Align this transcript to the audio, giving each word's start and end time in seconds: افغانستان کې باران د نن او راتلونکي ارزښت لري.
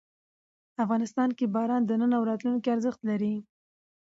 افغانستان 0.83 1.29
کې 1.37 1.45
باران 1.55 1.81
د 1.85 1.91
نن 2.01 2.11
او 2.17 2.23
راتلونکي 2.29 2.67
ارزښت 2.75 3.01
لري. 3.09 3.35